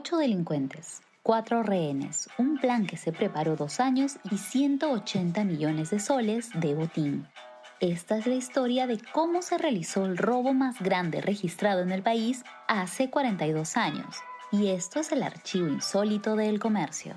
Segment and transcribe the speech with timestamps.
[0.00, 6.00] Ocho delincuentes, cuatro rehenes, un plan que se preparó dos años y 180 millones de
[6.00, 7.28] soles de botín.
[7.80, 12.02] Esta es la historia de cómo se realizó el robo más grande registrado en el
[12.02, 14.16] país hace 42 años.
[14.50, 17.16] Y esto es el archivo insólito del comercio.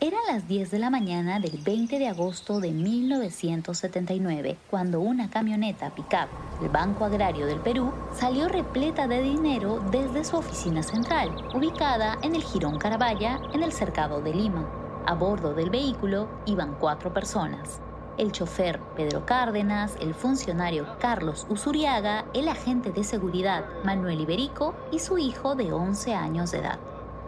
[0.00, 5.90] Eran las 10 de la mañana del 20 de agosto de 1979, cuando una camioneta
[5.90, 6.28] pickup
[6.60, 12.36] del Banco Agrario del Perú salió repleta de dinero desde su oficina central, ubicada en
[12.36, 14.68] el Girón Carabaya, en el cercado de Lima.
[15.04, 17.80] A bordo del vehículo iban cuatro personas.
[18.18, 25.00] El chofer Pedro Cárdenas, el funcionario Carlos Usuriaga, el agente de seguridad Manuel Iberico y
[25.00, 26.78] su hijo de 11 años de edad.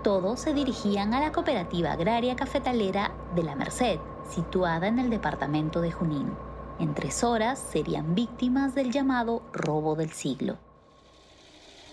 [0.03, 3.99] Todos se dirigían a la cooperativa agraria cafetalera de La Merced,
[4.31, 6.35] situada en el departamento de Junín.
[6.79, 10.57] En tres horas serían víctimas del llamado robo del siglo.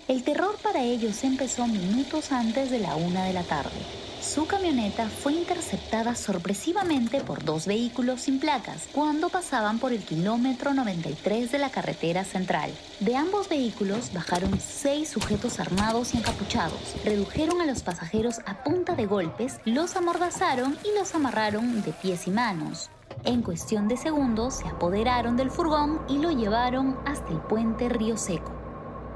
[0.07, 4.06] El terror para ellos empezó minutos antes de la una de la tarde.
[4.21, 10.73] Su camioneta fue interceptada sorpresivamente por dos vehículos sin placas cuando pasaban por el kilómetro
[10.73, 12.71] 93 de la carretera central.
[12.99, 16.95] De ambos vehículos bajaron seis sujetos armados y encapuchados.
[17.05, 22.27] Redujeron a los pasajeros a punta de golpes, los amordazaron y los amarraron de pies
[22.27, 22.89] y manos.
[23.23, 28.17] En cuestión de segundos se apoderaron del furgón y lo llevaron hasta el puente Río
[28.17, 28.66] Seco.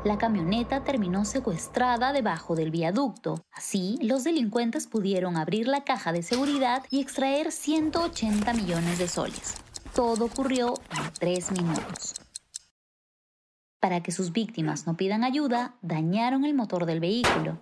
[0.03, 3.45] La camioneta terminó secuestrada debajo del viaducto.
[3.51, 9.57] Así, los delincuentes pudieron abrir la caja de seguridad y extraer 180 millones de soles.
[9.93, 12.15] Todo ocurrió en tres minutos.
[13.79, 17.59] Para que sus víctimas no pidan ayuda, dañaron el motor del vehículo.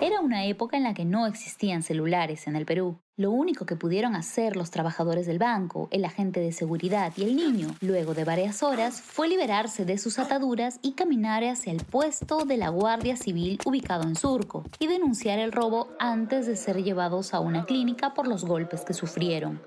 [0.00, 3.00] Era una época en la que no existían celulares en el Perú.
[3.16, 7.34] Lo único que pudieron hacer los trabajadores del banco, el agente de seguridad y el
[7.34, 12.44] niño, luego de varias horas, fue liberarse de sus ataduras y caminar hacia el puesto
[12.44, 17.34] de la Guardia Civil ubicado en Surco y denunciar el robo antes de ser llevados
[17.34, 19.60] a una clínica por los golpes que sufrieron.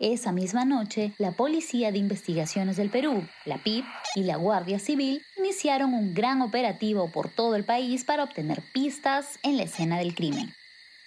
[0.00, 5.20] Esa misma noche, la Policía de Investigaciones del Perú, la PIP y la Guardia Civil
[5.36, 10.14] iniciaron un gran operativo por todo el país para obtener pistas en la escena del
[10.14, 10.54] crimen.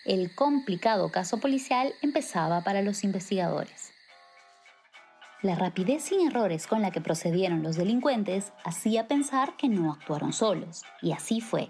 [0.04, 3.94] El complicado caso policial empezaba para los investigadores.
[5.42, 10.34] La rapidez sin errores con la que procedieron los delincuentes hacía pensar que no actuaron
[10.34, 11.70] solos, y así fue.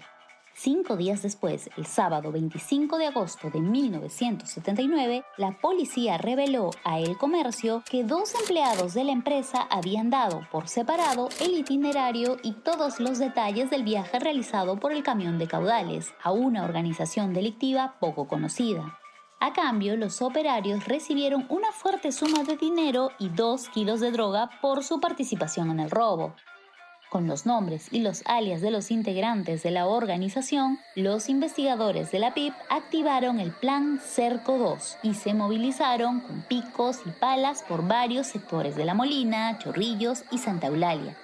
[0.54, 7.16] Cinco días después, el sábado 25 de agosto de 1979, la policía reveló a El
[7.16, 13.00] Comercio que dos empleados de la empresa habían dado por separado el itinerario y todos
[13.00, 18.28] los detalles del viaje realizado por el camión de caudales a una organización delictiva poco
[18.28, 18.98] conocida.
[19.40, 24.50] A cambio, los operarios recibieron una fuerte suma de dinero y dos kilos de droga
[24.60, 26.36] por su participación en el robo.
[27.12, 32.18] Con los nombres y los alias de los integrantes de la organización, los investigadores de
[32.18, 37.86] la PIP activaron el Plan Cerco 2 y se movilizaron con picos y palas por
[37.86, 41.14] varios sectores de La Molina, Chorrillos y Santa Eulalia.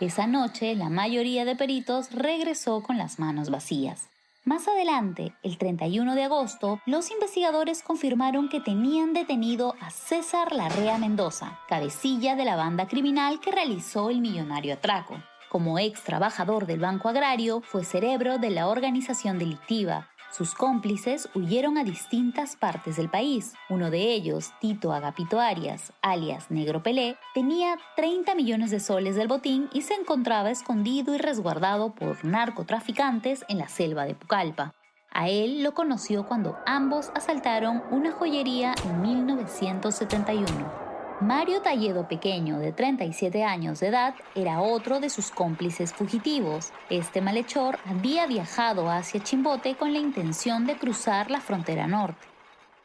[0.00, 4.09] Esa noche, la mayoría de peritos regresó con las manos vacías.
[4.44, 10.96] Más adelante, el 31 de agosto, los investigadores confirmaron que tenían detenido a César Larrea
[10.96, 15.22] Mendoza, cabecilla de la banda criminal que realizó el millonario atraco.
[15.50, 20.08] Como ex trabajador del Banco Agrario, fue cerebro de la organización delictiva.
[20.30, 23.54] Sus cómplices huyeron a distintas partes del país.
[23.68, 29.26] Uno de ellos, Tito Agapito Arias, alias Negro Pelé, tenía 30 millones de soles del
[29.26, 34.74] botín y se encontraba escondido y resguardado por narcotraficantes en la selva de Pucallpa.
[35.10, 40.89] A él lo conoció cuando ambos asaltaron una joyería en 1971.
[41.20, 46.72] Mario Talledo Pequeño, de 37 años de edad, era otro de sus cómplices fugitivos.
[46.88, 52.26] Este malhechor había viajado hacia Chimbote con la intención de cruzar la frontera norte.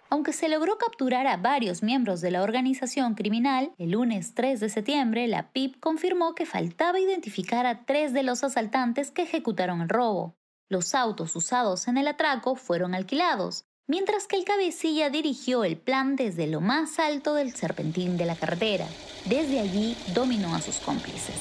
[0.09, 4.67] Aunque se logró capturar a varios miembros de la organización criminal, el lunes 3 de
[4.67, 9.87] septiembre la PIP confirmó que faltaba identificar a tres de los asaltantes que ejecutaron el
[9.87, 10.35] robo.
[10.67, 16.15] Los autos usados en el atraco fueron alquilados, mientras que el cabecilla dirigió el plan
[16.15, 18.87] desde lo más alto del serpentín de la carretera.
[19.25, 21.35] Desde allí dominó a sus cómplices.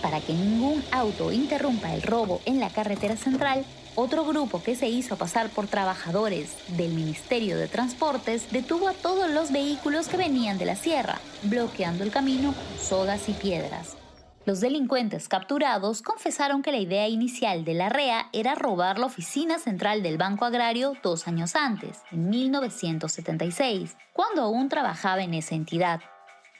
[0.00, 4.88] Para que ningún auto interrumpa el robo en la carretera central, otro grupo que se
[4.88, 10.58] hizo pasar por trabajadores del Ministerio de Transportes detuvo a todos los vehículos que venían
[10.58, 14.01] de la sierra, bloqueando el camino con sogas y piedras.
[14.44, 19.60] Los delincuentes capturados confesaron que la idea inicial de la REA era robar la oficina
[19.60, 26.00] central del Banco Agrario dos años antes, en 1976, cuando aún trabajaba en esa entidad.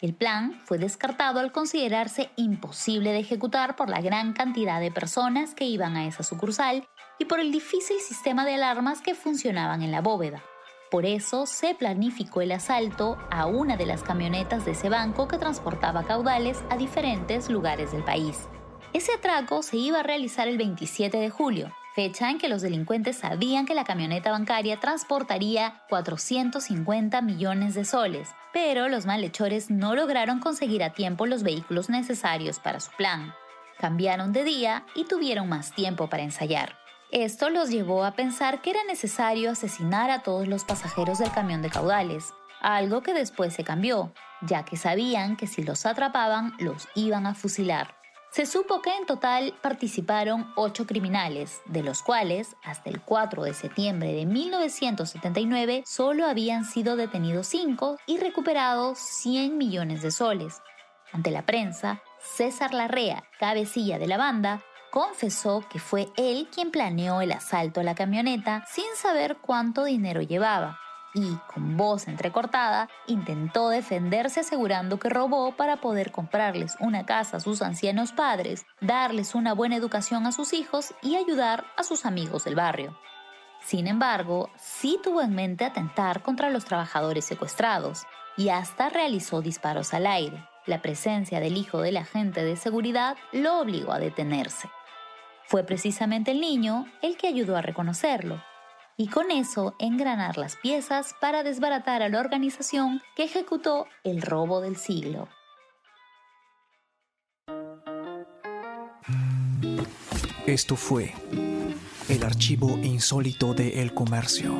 [0.00, 5.54] El plan fue descartado al considerarse imposible de ejecutar por la gran cantidad de personas
[5.54, 6.86] que iban a esa sucursal
[7.18, 10.42] y por el difícil sistema de alarmas que funcionaban en la bóveda.
[10.92, 15.38] Por eso se planificó el asalto a una de las camionetas de ese banco que
[15.38, 18.46] transportaba caudales a diferentes lugares del país.
[18.92, 23.16] Ese atraco se iba a realizar el 27 de julio, fecha en que los delincuentes
[23.16, 30.40] sabían que la camioneta bancaria transportaría 450 millones de soles, pero los malhechores no lograron
[30.40, 33.32] conseguir a tiempo los vehículos necesarios para su plan.
[33.78, 36.81] Cambiaron de día y tuvieron más tiempo para ensayar.
[37.12, 41.60] Esto los llevó a pensar que era necesario asesinar a todos los pasajeros del camión
[41.60, 42.32] de caudales,
[42.62, 47.34] algo que después se cambió, ya que sabían que si los atrapaban los iban a
[47.34, 47.94] fusilar.
[48.30, 53.52] Se supo que en total participaron ocho criminales, de los cuales, hasta el 4 de
[53.52, 60.62] septiembre de 1979, solo habían sido detenidos cinco y recuperados 100 millones de soles.
[61.12, 64.62] Ante la prensa, César Larrea, cabecilla de la banda,
[64.92, 70.20] confesó que fue él quien planeó el asalto a la camioneta sin saber cuánto dinero
[70.20, 70.78] llevaba
[71.14, 77.40] y, con voz entrecortada, intentó defenderse asegurando que robó para poder comprarles una casa a
[77.40, 82.44] sus ancianos padres, darles una buena educación a sus hijos y ayudar a sus amigos
[82.44, 82.96] del barrio.
[83.64, 88.04] Sin embargo, sí tuvo en mente atentar contra los trabajadores secuestrados
[88.36, 90.46] y hasta realizó disparos al aire.
[90.66, 94.68] La presencia del hijo del agente de seguridad lo obligó a detenerse.
[95.52, 98.42] Fue precisamente el niño el que ayudó a reconocerlo
[98.96, 104.62] y con eso engranar las piezas para desbaratar a la organización que ejecutó el robo
[104.62, 105.28] del siglo.
[110.46, 111.12] Esto fue
[112.08, 114.58] el archivo insólito de El Comercio.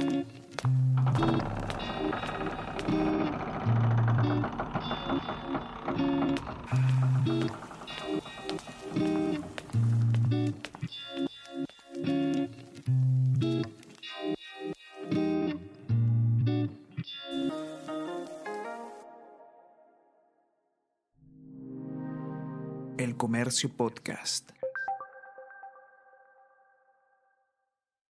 [23.23, 24.53] Comercio Podcast.